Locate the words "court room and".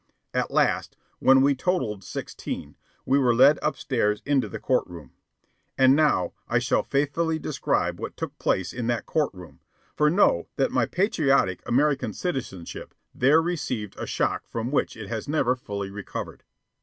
4.57-5.95